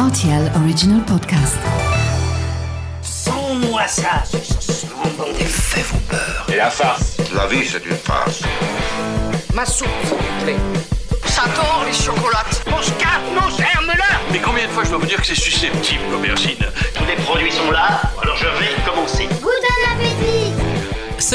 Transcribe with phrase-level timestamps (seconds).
[0.00, 1.58] RTL Original Podcast.
[3.02, 6.46] Sans-moi ça, ce monde des faits vous peur.
[6.48, 8.40] Et la farce La vie, c'est une farce.
[9.52, 10.56] Ma soupe, s'il vous plaît.
[11.26, 12.64] J'adore les chocolates.
[12.70, 16.04] Mon scarpe, nos germes-là Mais combien de fois je dois vous dire que c'est susceptible,
[16.10, 16.64] l'aubergine?
[16.94, 19.28] Tous les produits sont là, alors je vais commencer.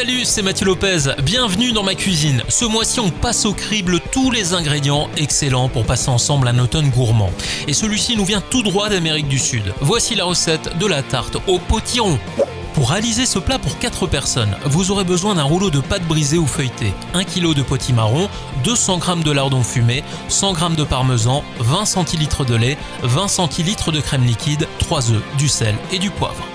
[0.06, 1.16] Salut, c'est Mathieu Lopez.
[1.24, 2.44] Bienvenue dans ma cuisine.
[2.48, 6.92] Ce mois-ci, on passe au crible tous les ingrédients excellents pour passer ensemble un automne
[6.92, 7.32] gourmand.
[7.68, 9.74] Et celui-ci nous vient tout droit d'Amérique du Sud.
[9.82, 12.20] Voici la recette de la tarte au potiron.
[12.76, 16.38] Pour réaliser ce plat pour 4 personnes, vous aurez besoin d'un rouleau de pâte brisée
[16.38, 18.30] ou feuilletée, 1 kg de potimarron,
[18.64, 23.92] 200 g de lardon fumé, 100 g de parmesan, 20 centilitres de lait, 20 centilitres
[23.92, 26.46] de crème liquide, 3 œufs, du sel et du poivre.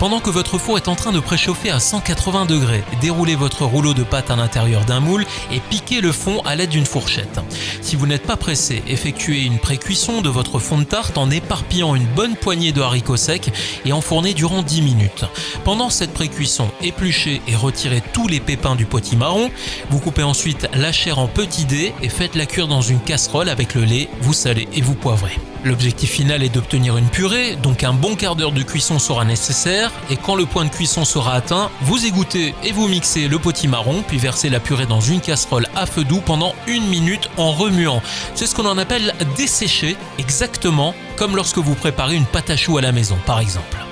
[0.00, 3.92] Pendant que votre four est en train de préchauffer à 180 degrés, déroulez votre rouleau
[3.92, 7.38] de pâte à l'intérieur d'un moule et piquez le fond à l'aide d'une fourchette.
[7.82, 11.94] Si vous n'êtes pas pressé, effectuez une pré-cuisson de votre fond de tarte en éparpillant
[11.94, 13.52] une bonne poignée de haricots secs
[13.84, 15.26] et enfournez durant 10 minutes.
[15.64, 19.50] Pendant cette pré-cuisson, épluchez et retirez tous les pépins du potimarron.
[19.90, 23.74] Vous coupez ensuite la chair en petits dés et faites-la cuire dans une casserole avec
[23.74, 25.38] le lait, vous salez et vous poivrez.
[25.64, 29.92] L'objectif final est d'obtenir une purée, donc un bon quart d'heure de cuisson sera nécessaire,
[30.08, 34.02] et quand le point de cuisson sera atteint, vous égouttez et vous mixez le potimarron,
[34.06, 38.02] puis versez la purée dans une casserole à feu doux pendant une minute en remuant.
[38.34, 42.78] C'est ce qu'on en appelle dessécher, exactement comme lorsque vous préparez une pâte à choux
[42.78, 43.89] à la maison par exemple.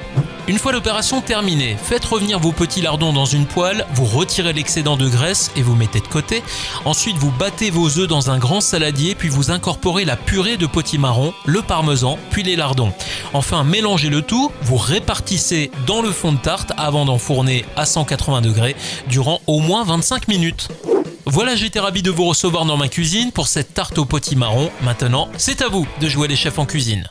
[0.49, 4.97] Une fois l'opération terminée, faites revenir vos petits lardons dans une poêle, vous retirez l'excédent
[4.97, 6.43] de graisse et vous mettez de côté.
[6.87, 10.65] Ensuite, vous battez vos œufs dans un grand saladier, puis vous incorporez la purée de
[10.65, 12.95] potimarron, le parmesan, puis les lardons.
[13.35, 18.41] Enfin, mélangez le tout, vous répartissez dans le fond de tarte avant d'enfourner à 180
[18.41, 18.75] degrés
[19.07, 20.69] durant au moins 25 minutes.
[21.27, 24.71] Voilà, j'étais ravi de vous recevoir dans ma cuisine pour cette tarte au potimarron.
[24.81, 27.07] Maintenant, c'est à vous de jouer les chefs en cuisine.